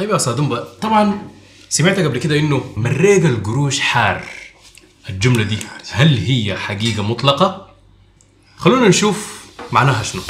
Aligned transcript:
طيب 0.00 0.10
يا 0.10 0.16
أستاذ 0.16 0.32
دمبا 0.32 0.68
طبعا 0.80 1.22
سمعت 1.68 1.98
قبل 1.98 2.18
كده 2.18 2.38
إنه 2.38 2.64
مريق 2.76 3.24
القروش 3.24 3.80
حار. 3.80 4.24
الجملة 5.10 5.42
دي 5.42 5.58
هل 5.90 6.18
هي 6.18 6.56
حقيقة 6.56 7.02
مطلقة؟ 7.02 7.66
خلونا 8.56 8.88
نشوف 8.88 9.44
معناها 9.72 10.02
شنو. 10.02 10.22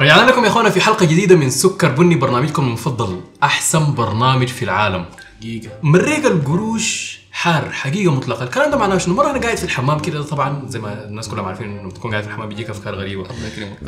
رجعنا 0.00 0.30
لكم 0.30 0.44
يا 0.44 0.48
اخوانا 0.48 0.70
في 0.70 0.80
حلقة 0.80 1.06
جديدة 1.06 1.36
من 1.36 1.50
سكر 1.50 1.88
بني 1.88 2.14
برنامجكم 2.14 2.62
المفضل 2.62 3.20
أحسن 3.42 3.94
برنامج 3.94 4.48
في 4.48 4.64
العالم. 4.64 5.04
حقيقة. 5.40 5.70
مريق 5.82 6.26
القروش 6.26 7.18
حار 7.34 7.70
حقيقه 7.72 8.12
مطلقه 8.12 8.44
الكلام 8.44 8.70
ده 8.70 8.76
معناه 8.76 8.98
شنو؟ 8.98 9.14
مرة 9.14 9.30
أنا 9.30 9.38
قاعد 9.40 9.56
في 9.56 9.64
الحمام 9.64 9.98
كده 9.98 10.22
طبعا 10.22 10.62
زي 10.68 10.78
ما 10.78 11.04
الناس 11.04 11.28
كلهم 11.28 11.44
عارفين 11.44 11.78
إنه 11.78 11.88
بتكون 11.88 12.10
قاعد 12.10 12.22
في 12.22 12.28
الحمام 12.28 12.48
بيجيك 12.48 12.70
أفكار 12.70 12.94
غريبة. 12.94 13.24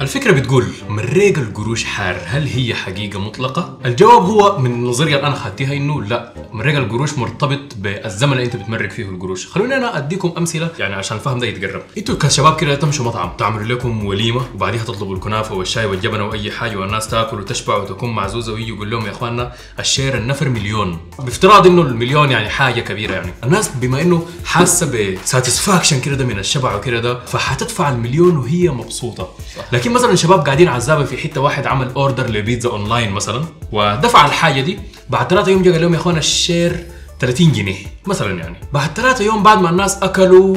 الفكرة 0.01 0.33
بتقول 0.33 0.67
مريق 0.89 1.39
القروش 1.39 1.85
حار 1.85 2.17
هل 2.27 2.47
هي 2.47 2.75
حقيقة 2.75 3.21
مطلقة؟ 3.21 3.79
الجواب 3.85 4.23
هو 4.23 4.59
من 4.59 4.71
النظرية 4.71 5.17
اللي 5.17 5.27
أنا 5.27 5.35
خدتها 5.35 5.73
إنه 5.77 6.03
لا. 6.03 6.33
مريق 6.53 6.77
القروش 6.79 7.19
مرتبط 7.19 7.75
بالزمن 7.77 8.33
اللي 8.33 8.45
أنت 8.45 8.57
بتمرق 8.57 8.91
فيه 8.91 9.03
القروش. 9.09 9.47
خلوني 9.47 9.77
أنا 9.77 9.99
أديكم 9.99 10.33
أمثلة 10.39 10.71
يعني 10.79 10.95
عشان 10.95 11.17
الفهم 11.17 11.39
ده 11.39 11.47
يتقرب. 11.47 11.83
أنتوا 11.99 12.15
كشباب 12.15 12.57
كده 12.57 12.75
تمشوا 12.75 13.05
مطعم 13.05 13.31
تعملوا 13.39 13.77
لكم 13.77 14.05
وليمة 14.07 14.43
وبعديها 14.55 14.85
تطلبوا 14.85 15.15
الكنافة 15.15 15.55
والشاي 15.55 15.87
والجبنة 15.87 16.25
وأي 16.25 16.51
حاجة 16.53 16.77
والناس 16.77 17.09
تاكل 17.09 17.41
وتشبع 17.41 17.77
وتكون 17.77 18.11
معزوزة 18.15 18.53
ويجي 18.53 18.69
يقول 18.73 18.91
لهم 18.91 19.07
يا 19.07 19.11
إخواننا 19.11 19.53
الشير 19.79 20.17
النفر 20.17 20.49
مليون. 20.49 20.99
بافتراض 21.19 21.67
إنه 21.67 21.83
المليون 21.83 22.31
يعني 22.31 22.49
حاجة 22.49 22.81
كبيرة 22.81 23.13
يعني. 23.13 23.34
الناس 23.45 23.69
بما 23.81 24.01
إنه 24.03 24.27
حاسة 24.45 24.87
ب 25.23 25.29
satisfaction 25.29 26.01
كده 26.01 26.17
ده 26.17 26.25
من 26.25 26.39
الشبع 26.39 26.75
وكده 26.75 27.01
ده 27.01 27.25
فحتدفع 27.25 27.89
المليون 27.89 28.37
وهي 28.37 28.69
مبسوطة. 28.69 29.29
لكن 29.73 29.93
مثلا 29.93 30.15
شباب 30.15 30.41
قاعدين 30.45 30.69
عزابه 30.69 31.05
في 31.05 31.17
حتة 31.17 31.41
واحد 31.41 31.67
عمل 31.67 31.91
order 31.97 32.31
لبيتزا 32.31 32.69
اونلاين 32.69 33.11
مثلا 33.13 33.45
ودفع 33.73 34.27
الحاجة 34.27 34.61
دي 34.61 34.79
بعد 35.11 35.31
ثلاثة 35.31 35.51
يوم 35.51 35.63
جا 35.63 35.73
قال 35.73 35.81
لهم 35.83 35.95
يا 35.95 35.99
إخوانا 35.99 36.19
ال 36.19 36.30
share 36.30 36.87
30 37.21 37.53
جنيه 37.53 37.77
مثلا 38.07 38.39
يعني. 38.39 38.57
بعد 38.73 38.91
ثلاثة 38.97 39.25
يوم 39.25 39.43
بعد 39.43 39.61
ما 39.61 39.71
الناس 39.71 39.97
أكلوا 40.03 40.57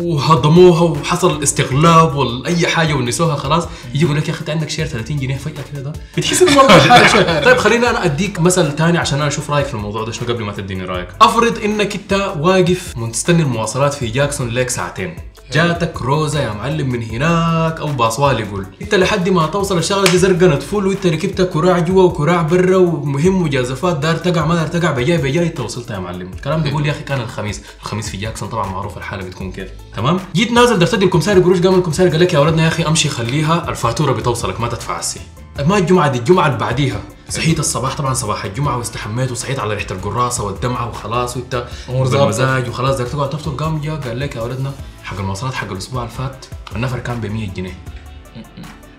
وهضموها 0.00 0.82
وحصل 0.82 1.42
استغلاب 1.42 2.14
ولا 2.16 2.46
اي 2.48 2.66
حاجة 2.66 2.94
ونسوها 2.94 3.36
خلاص 3.36 3.64
يجي 3.94 4.04
يقول 4.04 4.16
لك 4.16 4.28
يا 4.28 4.32
أخي 4.32 4.40
انت 4.40 4.50
عندك 4.50 4.70
share 4.70 4.86
30 4.86 5.16
جنيه 5.16 5.36
فجأة 5.36 5.64
كده 5.72 5.82
ده. 5.82 5.92
بتحس 6.16 6.42
إنه 6.42 6.58
والله 6.58 6.78
حاجة 6.80 7.06
شوي 7.06 7.24
طيب 7.40 7.56
خليني 7.56 7.90
أنا 7.90 8.04
أديك 8.04 8.40
مثل 8.40 8.72
ثاني 8.76 8.98
عشان 8.98 9.18
أنا 9.18 9.28
أشوف 9.28 9.50
رأيك 9.50 9.66
في 9.66 9.74
الموضوع 9.74 10.04
ده 10.04 10.12
شنو 10.12 10.28
قبل 10.28 10.44
ما 10.44 10.52
تديني 10.52 10.84
رأيك. 10.84 11.08
أفرض 11.20 11.58
إنك 11.64 11.94
أنت 11.94 12.34
واقف 12.40 12.96
مستني 12.96 13.42
المواصلات 13.42 13.94
في 13.94 14.06
جاكسون 14.06 14.48
ليك 14.48 14.70
ساعتين. 14.70 15.16
جاتك 15.52 16.02
روزا 16.02 16.42
يا 16.42 16.52
معلم 16.52 16.88
من 16.88 17.02
هناك 17.02 17.80
أو 17.80 17.86
بأصوال 17.86 18.40
يقول. 18.40 18.66
إنت 18.82 18.94
لحد 18.94 19.28
ما 19.28 19.46
توصل 19.46 19.78
الشغلة 19.78 20.10
دي 20.10 20.18
زرقنت 20.18 20.62
فول 20.62 20.86
وإنت 20.86 21.06
ركبت 21.06 21.42
كراع 21.42 21.78
جوا 21.78 22.02
وكراع 22.02 22.42
برا 22.42 22.76
ومهم 22.76 23.42
مجازفات 23.42 23.96
دار 23.96 24.16
تقع 24.16 24.46
ما 24.46 24.54
دار 24.54 24.66
تقع 24.66 24.90
بجاي 24.90 25.16
بجاي 25.18 25.46
إنت 25.46 25.60
وصلت 25.60 25.90
يا 25.90 25.98
معلم. 25.98 26.30
الكلام 26.34 26.62
ده 26.62 26.68
يقول 26.68 26.86
يا 26.86 26.90
أخي 26.92 27.02
كان 27.02 27.20
الخميس. 27.20 27.62
الخميس 27.82 28.08
في 28.08 28.16
جاكسون 28.16 28.48
طبعا 28.48 28.66
معروف 28.66 28.98
الحالة 28.98 29.24
بتكون 29.24 29.52
كده 29.52 29.68
تمام؟ 29.96 30.20
جيت 30.34 30.52
نازل 30.52 30.78
دفت 30.78 30.94
لي 30.94 31.04
الكمساري 31.04 31.40
قروش 31.40 31.60
قام 31.60 31.74
الكمساري 31.74 32.10
قال 32.10 32.20
لك 32.20 32.34
يا 32.34 32.38
ولدنا 32.38 32.62
يا 32.62 32.68
أخي 32.68 32.82
أمشي 32.86 33.08
خليها 33.08 33.68
الفاتورة 33.68 34.12
بتوصلك 34.12 34.60
ما 34.60 34.68
تدفع 34.68 34.98
السي 34.98 35.20
ما 35.66 35.78
الجمعة 35.78 36.08
دي 36.08 36.18
الجمعة 36.18 36.46
اللي 36.46 36.58
بعديها. 36.58 37.00
صحيت 37.30 37.60
الصباح 37.60 37.96
طبعا 37.96 38.14
صباح 38.14 38.44
الجمعة 38.44 38.78
واستحميت 38.78 39.30
وصحيت 39.32 39.58
على 39.58 39.74
ريحة 39.74 39.86
القراصة 39.90 40.44
والدمعة 40.44 40.88
وخلاص 40.88 41.36
وإنت. 41.36 41.64
بالمزاج 41.88 42.68
وخلاص 42.68 42.96
تقعد 42.96 43.30
تفطر 43.30 43.50
قام 43.50 43.80
جا 43.80 43.94
قال 43.94 44.20
لك 44.20 44.36
يا 44.36 44.42
ولدنا 44.42 44.72
حق 45.10 45.18
المواصلات 45.18 45.54
حق 45.54 45.70
الأسبوع 45.72 46.02
اللي 46.02 46.14
فات 46.14 46.46
النفر 46.76 46.98
كان 46.98 47.20
ب 47.20 47.26
100 47.26 47.48
جنيه. 47.50 47.74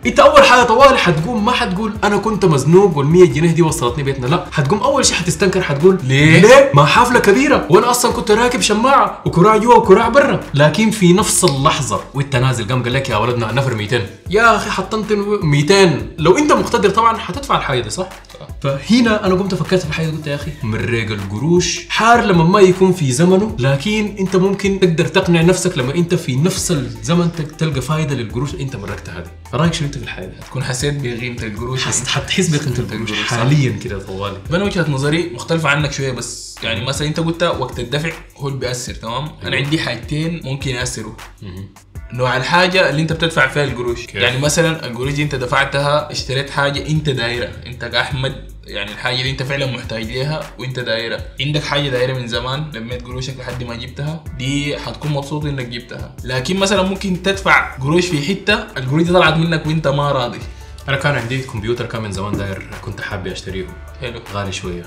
إنت 0.06 0.20
أول 0.20 0.44
حاجة 0.44 0.64
طوال 0.64 0.98
حتقوم 0.98 1.46
ما 1.46 1.52
حتقول 1.52 1.94
أنا 2.04 2.18
كنت 2.18 2.46
مزنوق 2.46 2.98
وال 2.98 3.08
100 3.08 3.26
جنيه 3.26 3.52
دي 3.52 3.62
وصلتني 3.62 4.04
بيتنا 4.04 4.28
لا 4.28 4.46
حتقوم 4.52 4.80
أول 4.80 5.06
شيء 5.06 5.16
حتستنكر 5.16 5.62
حتقول 5.62 5.98
ليه؟ 6.04 6.40
ليه؟ 6.42 6.72
ما 6.74 6.86
حفله 6.86 7.20
كبيرة 7.20 7.68
وأنا 7.70 7.90
أصلا 7.90 8.12
كنت 8.12 8.32
راكب 8.32 8.62
شماعة 8.62 9.22
وكراع 9.26 9.58
جوا 9.58 9.76
وكراع 9.76 10.10
برا 10.10 10.40
لكن 10.54 10.92
في 10.92 11.14
نفس 11.14 11.44
اللحظة 11.44 12.00
وإنت 12.14 12.36
نازل 12.36 12.68
قام 12.68 12.84
قال 12.84 12.94
لك 12.94 13.10
يا 13.10 13.18
ولدنا 13.18 13.50
النفر 13.50 13.76
200 13.76 14.02
يا 14.30 14.56
أخي 14.56 14.70
حطنت 14.70 15.12
200 15.44 16.08
لو 16.18 16.38
إنت 16.38 16.52
مقتدر 16.52 16.90
طبعا 16.90 17.18
حتدفع 17.18 17.58
الحاجة 17.58 17.80
دي 17.82 17.90
صح؟ 17.90 18.10
فهنا 18.62 19.26
أنا 19.26 19.36
قمت 19.36 19.56
فكرت 19.56 19.80
في 19.80 19.86
الحاجة 19.88 20.06
دي 20.10 20.12
قلت 20.18 20.28
يا 20.28 20.36
أخي 20.36 20.52
مريق 20.64 21.12
القروش 21.12 21.86
حار 21.90 22.22
لما 22.26 22.44
ما 22.44 22.60
يكون 22.60 22.94
في 22.94 23.12
زمنه 23.12 23.56
لكن 23.60 24.16
أنت 24.20 24.36
ممكن 24.36 24.80
تقدر 24.80 25.08
تقنع 25.08 25.42
نفسك 25.42 25.78
لما 25.78 25.96
أنت 25.96 26.16
في 26.16 26.36
نفس 26.36 26.72
الزمن 26.72 27.32
تل- 27.32 27.48
تلقى 27.58 27.82
فايدة 27.82 28.16
للقروش 28.16 28.54
أنت 28.56 28.76
مرقتها 28.76 29.20
هذه 29.20 29.28
رايك 29.54 29.74
شو 29.74 29.86
أنت 29.86 29.98
في 29.98 30.04
الحاجة 30.04 30.26
دي؟ 30.26 30.34
تكون 30.50 30.64
حسيت 30.64 30.94
بقيمة 30.94 31.44
القروش. 31.44 31.84
حس- 31.86 32.08
حتحس 32.08 32.48
بقيمه 32.56 32.80
القروش. 32.80 33.12
حاليا 33.12 33.72
كده 33.84 34.00
طوالي. 34.00 34.38
أنا 34.54 34.64
وجهة 34.64 34.92
نظري 34.92 35.30
مختلفة 35.34 35.70
عنك 35.70 35.92
شوية 35.92 36.12
بس 36.12 36.56
يعني 36.64 36.86
مثلا 36.86 37.08
أنت 37.08 37.20
قلت 37.20 37.44
وقت 37.44 37.80
الدفع 37.80 38.10
هو 38.38 38.48
اللي 38.48 38.60
بيأثر 38.60 38.94
تمام؟ 38.94 39.28
أنا 39.44 39.56
عندي 39.58 39.80
حاجتين 39.80 40.42
ممكن 40.44 40.72
يأثروا. 40.72 41.14
نوع 42.14 42.38
الحاجة 42.38 42.90
اللي 42.90 43.02
أنت 43.02 43.14
بتدفع 43.14 43.48
فيها 43.48 43.64
القروش؟ 43.64 44.00
يعني 44.14 44.38
مثلا 44.40 44.86
القروش 44.86 45.14
دي 45.14 45.24
أنت 45.24 45.36
دفعتها 45.36 46.12
اشتريت 46.12 46.50
حاجة 46.50 46.88
أنت 46.90 47.10
دايرة 47.10 47.52
أنت 47.66 47.86
كأحمد 47.86 48.51
يعني 48.64 48.92
الحاجة 48.92 49.22
دي 49.22 49.30
انت 49.30 49.44
فعلا 49.44 49.66
محتاج 49.66 50.04
ليها 50.04 50.54
وانت 50.60 50.80
دايرة 50.80 51.26
عندك 51.42 51.64
حاجة 51.64 51.90
دايرة 51.90 52.14
من 52.14 52.28
زمان 52.28 52.72
لميت 52.74 53.04
قروشك 53.04 53.40
لحد 53.40 53.64
ما 53.64 53.76
جبتها 53.76 54.24
دي 54.38 54.78
حتكون 54.78 55.12
مبسوط 55.12 55.46
انك 55.46 55.66
جبتها. 55.66 56.16
لكن 56.24 56.58
مثلا 56.58 56.82
ممكن 56.82 57.24
تدفع 57.24 57.76
قروش 57.76 58.06
في 58.06 58.22
حتة 58.22 58.54
القروش 58.54 59.04
دي 59.04 59.14
طلعت 59.14 59.38
منك 59.38 59.66
وانت 59.68 59.88
ما 59.88 60.12
راضي. 60.12 60.40
أنا 60.90 60.98
كان 60.98 61.16
عندي 61.16 61.42
كمبيوتر 61.42 61.86
كان 61.86 62.02
من 62.02 62.12
زمان 62.12 62.38
داير 62.38 62.70
كنت 62.82 63.02
حابب 63.02 63.28
أشتريه. 63.28 63.68
حلو. 64.02 64.20
غالي 64.34 64.52
شوية. 64.52 64.84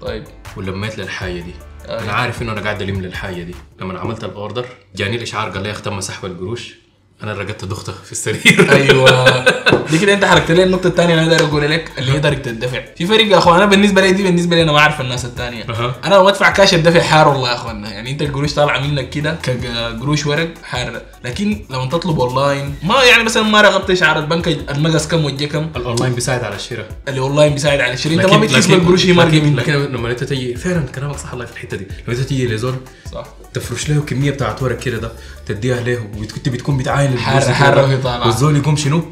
طيب. 0.00 0.24
ولميت 0.56 0.98
للحاجة 0.98 1.40
دي. 1.40 1.54
آه. 1.86 2.02
أنا 2.02 2.12
عارف 2.12 2.42
إنه 2.42 2.52
أنا 2.52 2.60
قاعد 2.60 2.82
ألم 2.82 3.00
للحاجة 3.00 3.42
دي. 3.42 3.54
لما 3.80 3.98
عملت 4.00 4.24
ال 4.24 4.31
order 4.31 4.66
جاني 4.96 5.16
الإشعار 5.16 5.50
قال 5.50 5.62
لي 5.62 5.68
يا 5.68 5.74
أخي 5.74 5.82
تم 5.82 6.00
سحب 6.00 6.24
القروش. 6.24 6.74
أنا 7.22 7.32
رقدت 7.32 7.64
دخته 7.64 7.92
في 8.04 8.12
السرير. 8.12 8.66
أيوه. 8.72 9.44
دي 9.90 9.98
كده 9.98 10.12
أنت 10.14 10.24
حركت 10.24 10.50
لي 10.50 10.62
النقطة 10.62 10.86
الثانية 10.86 11.14
اللي 11.14 11.24
أنا 11.26 11.36
داير 11.36 11.48
أقول 11.48 11.70
لك 11.70 11.90
اللي 11.98 12.12
هي 12.12 12.20
طريقة 12.20 12.50
الدفع. 12.50 12.80
في 12.96 13.06
فرق 13.06 13.26
يا 13.26 13.38
أخوان 13.38 13.56
أنا 13.56 13.66
بالنسبة 13.66 14.00
لي 14.00 14.12
دي 14.12 14.22
بالنسبة 14.22 14.56
لي 14.56 14.62
أنا 14.62 14.72
ما 14.72 14.78
أعرف 14.78 15.00
الناس 15.00 15.24
الثانية. 15.24 15.66
أنا 16.04 16.14
لو 16.14 16.28
أدفع 16.28 16.50
كاش 16.50 16.74
الدفع 16.74 17.00
حار 17.00 17.28
والله 17.28 17.48
يا 17.48 17.54
اخوانا 17.54 17.90
يعني 17.92 18.10
أنت 18.10 18.22
القروش 18.22 18.54
طالعة 18.54 18.78
منك 18.80 19.10
كده 19.10 19.38
كقروش 19.42 20.26
ورق 20.26 20.48
حار. 20.64 21.00
لكن 21.24 21.64
لما 21.70 21.86
تطلب 21.86 22.20
اونلاين 22.20 22.74
ما 22.82 23.04
يعني 23.04 23.24
مثلا 23.24 23.42
ما 23.42 23.60
رغبت 23.60 23.90
اشعار 23.90 24.18
البنك 24.18 24.48
المقص 24.48 25.08
كم 25.08 25.24
وجه 25.24 25.44
كم؟ 25.44 25.70
الأونلاين 25.76 26.12
بيساعد 26.12 26.44
على 26.44 26.56
الشراء. 26.56 26.88
اللي 27.08 27.20
اونلاين 27.20 27.52
بيساعد 27.52 27.80
على 27.80 27.92
الشراء. 27.92 28.14
أنت 28.14 28.26
ما 28.30 28.36
بتحس 28.40 28.66
بالقروش 28.66 29.06
هي 29.06 29.12
مارقة 29.12 29.40
منك 29.40 29.58
لكن 29.58 29.72
لما 29.72 30.10
أنت 30.10 30.24
تجي 30.24 30.54
فعلا 30.56 30.86
كلامك 30.94 31.18
صح 31.18 31.32
الله 31.32 31.44
في 31.44 31.52
الحتة 31.52 31.76
دي. 31.76 31.86
لما 32.08 32.16
أنت 32.18 32.26
تجي 32.26 32.46
لزول 32.46 32.74
صح. 33.12 33.26
تفرش 33.54 33.88
له 33.90 34.00
كمية 34.00 34.30
بتاعت 34.30 34.62
ورق 34.62 34.78
كده 34.78 34.98
ده 34.98 35.12
تديها 35.46 35.80
له 35.80 36.08
وانت 36.18 36.48
بتكون 36.48 36.78
بتعاين 36.78 37.12
حارة 37.18 37.72
كده. 37.74 37.82
وهي 37.84 37.96
طالعة. 37.96 38.26
والزول 38.26 38.56
يقوم 38.56 38.76
شنو؟ 38.76 39.02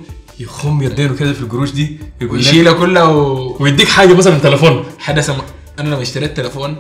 يخم 0.41 0.83
يدينه 0.83 1.15
كده 1.17 1.33
في 1.33 1.41
القروش 1.41 1.71
دي 1.71 1.99
ويشيلها 2.31 2.73
كلها 2.73 3.03
و... 3.05 3.57
ويديك 3.61 3.89
حاجة 3.89 4.13
مثلا 4.15 4.39
تليفون 4.39 4.85
حدث 4.99 5.31
م- 5.31 5.35
أنا 5.79 5.89
لما 5.89 6.03
اشتريت 6.03 6.37
تليفون. 6.37 6.77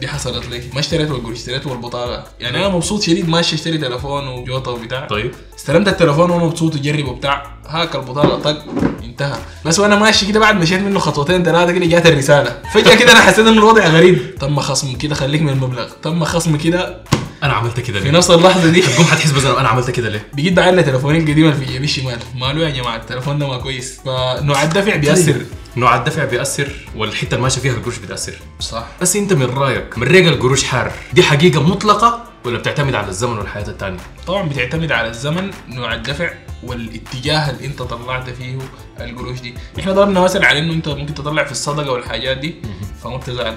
دي 0.00 0.08
حصلت 0.08 0.46
لي. 0.48 0.62
ما 0.74 0.80
اشتريته 0.80 1.14
القروش 1.14 1.36
اشتريته 1.38 1.70
بالبطاقه 1.70 2.24
يعني 2.40 2.56
أنا 2.58 2.68
مبسوط 2.68 3.02
شديد 3.02 3.28
ماشي 3.28 3.54
اشتري 3.56 3.78
تليفون 3.78 4.28
وجوطة 4.28 4.70
وبتاع. 4.70 5.06
طيب. 5.06 5.30
استلمت 5.58 5.88
التليفون 5.88 6.30
وأنا 6.30 6.44
مبسوط 6.44 6.74
وجرب 6.74 7.08
وبتاع. 7.08 7.42
هاك 7.68 7.94
البطاقة 7.96 8.38
طق 8.38 8.64
انتهى. 9.04 9.38
بس 9.64 9.78
وأنا 9.78 9.96
ماشي 9.96 10.26
كده 10.26 10.40
بعد 10.40 10.56
مشيت 10.60 10.80
منه 10.80 10.98
خطوتين 10.98 11.42
ثلاثة 11.44 11.72
كده 11.72 11.86
جات 11.86 12.06
الرسالة. 12.06 12.58
فجأة 12.74 12.94
كده 12.94 13.12
أنا 13.12 13.20
حسيت 13.20 13.46
إن 13.46 13.58
الوضع 13.58 13.86
غريب. 13.86 14.34
تم 14.40 14.60
خصم 14.60 14.96
كده 14.96 15.14
خليك 15.14 15.42
من 15.42 15.48
المبلغ. 15.48 15.88
تم 16.02 16.24
خصم 16.24 16.56
كده 16.56 16.96
أنا 17.42 17.52
عملت 17.52 17.80
كده 17.80 18.00
في 18.00 18.04
ليه؟ 18.04 18.18
نفس 18.18 18.30
اللحظة 18.30 18.70
دي. 18.70 18.80
تقوم 18.82 19.06
حتحس 19.06 19.30
بزنقه 19.30 19.60
أنا 19.60 19.68
عملت 19.68 19.90
كده 19.90 20.08
ليه؟ 20.08 20.26
بقيت 20.32 20.52
بعين 20.52 20.74
لي 20.76 20.82
تليفوني 20.82 21.18
القديم 21.18 21.44
اللي 21.44 21.56
في 21.56 21.72
جيبي 21.72 21.84
الشمال 21.84 22.18
ماله 22.34 22.60
يا 22.68 22.70
جماعة؟ 22.70 22.96
التليفون 22.96 23.38
ده 23.38 23.48
ما 23.48 23.58
كويس. 23.58 24.00
فنوع 24.04 24.62
الدفع 24.62 24.96
بيأثر. 24.96 25.36
نوع 25.76 25.96
الدفع 25.96 26.24
بيأثر 26.24 26.68
والحتة 26.96 27.30
اللي 27.30 27.42
ماشيه 27.42 27.60
فيها 27.60 27.72
القروش 27.72 27.98
بتأثر. 27.98 28.34
صح. 28.60 28.86
بس 29.00 29.16
أنت 29.16 29.32
من 29.32 29.44
رأيك 29.46 29.98
مريق 29.98 30.26
القروش 30.28 30.64
حار 30.64 30.92
دي 31.12 31.22
حقيقة 31.22 31.62
مطلقة 31.62 32.24
ولا 32.44 32.58
بتعتمد 32.58 32.94
على 32.94 33.08
الزمن 33.08 33.38
والحياة 33.38 33.68
الثانية؟ 33.68 33.98
طبعا 34.26 34.48
بتعتمد 34.48 34.92
على 34.92 35.08
الزمن 35.08 35.50
نوع 35.68 35.94
الدفع 35.94 36.30
والاتجاه 36.62 37.50
اللي 37.50 37.66
أنت 37.66 37.82
طلعت 37.82 38.30
فيه 38.30 38.58
القروش 39.00 39.40
دي. 39.40 39.54
إحنا 39.78 39.92
ضربنا 39.92 40.20
مثل 40.20 40.44
على 40.44 40.58
إنه 40.58 40.72
أنت 40.72 40.88
ممكن 40.88 41.14
تطلع 41.14 41.44
في 41.44 41.52
الصدقة 41.52 41.90
والحاجات 41.92 42.36
دي 42.38 42.54
فما 43.02 43.16
بتزعل 43.16 43.54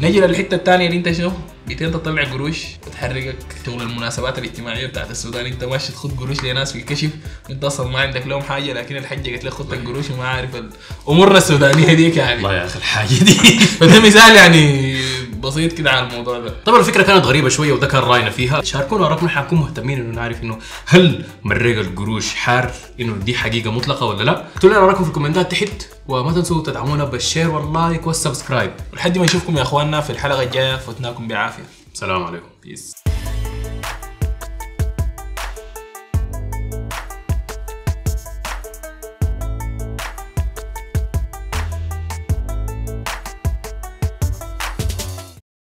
نجي 0.00 0.20
للحتة 0.20 0.54
الثانية 0.54 0.86
اللي 0.86 0.98
أنت 0.98 1.12
شنو؟ 1.12 1.32
بتين 1.68 1.92
تطلع 1.92 2.24
قروش 2.24 2.64
وتحرقك 2.86 3.36
شغل 3.66 3.82
المناسبات 3.82 4.38
الاجتماعية 4.38 4.86
بتاعت 4.86 5.10
السودان. 5.10 5.46
انت 5.46 5.64
ماشي 5.64 5.92
تاخد 5.92 6.18
قروش 6.18 6.44
لناس 6.44 6.72
في 6.72 6.78
الكشف 6.78 7.10
وانت 7.50 7.64
أصلا 7.64 7.90
ما 7.90 7.98
عندك 7.98 8.26
لهم 8.26 8.42
حاجة 8.42 8.72
لكن 8.72 8.96
الحجة 8.96 9.30
قالت 9.30 9.44
لك 9.44 9.52
خد 9.52 9.72
القروش 9.72 10.10
وما 10.10 10.28
عارف 10.28 10.50
امورنا 11.08 11.38
السودانية 11.38 11.92
ديك 11.92 12.16
يعني. 12.16 12.34
الله 12.34 12.54
يا 12.54 12.66
أخي 12.66 12.78
الحاجة 12.78 13.08
دي. 13.24 13.34
فده 13.80 14.00
مثال 14.00 14.36
يعني 14.36 14.94
بسيط 15.40 15.72
كده 15.72 15.90
على 15.90 16.06
الموضوع 16.06 16.38
ده. 16.38 16.54
طبعا 16.66 16.80
الفكرة 16.80 17.02
كانت 17.02 17.24
غريبة 17.24 17.48
شوية 17.48 17.72
وده 17.72 17.86
كان 17.86 18.00
رأينا 18.02 18.30
فيها. 18.30 18.62
شاركونا 18.62 19.14
إحنا 19.14 19.28
حنكون 19.28 19.58
مهتمين 19.58 20.00
إنه 20.00 20.14
نعرف 20.14 20.42
إنه 20.42 20.58
هل 20.86 21.24
مريق 21.44 21.78
القروش 21.78 22.34
حار 22.34 22.70
إنه 23.00 23.12
دي 23.16 23.34
حقيقة 23.34 23.70
مطلقة 23.70 24.06
ولا 24.06 24.24
لا. 24.24 24.44
اكتبوا 24.56 24.70
لنا 24.74 24.78
آرائكم 24.84 25.02
في 25.02 25.08
ال 25.08 25.13
comment 25.13 25.45
ات 25.45 25.50
تحت. 25.50 25.86
وما 26.08 26.32
تنسوا 26.32 26.62
تدعمونا 26.62 27.04
بال 27.04 27.17
share 27.17 27.50
وال 27.50 27.69
like 27.69 28.06
وال 28.06 28.17
subscribe. 28.17 28.72
لحد 28.92 29.18
ما 29.18 29.24
نشوفكم 29.24 29.56
يا 29.56 29.62
إخواننا 29.62 30.00
في 30.00 30.10
الحلقة 30.10 30.42
الجاية 30.42 30.76
فتناكم 30.76 31.28
بعافية. 31.28 31.64
سلام 31.94 32.24
عليكم. 32.24 32.46
peace 32.62 32.94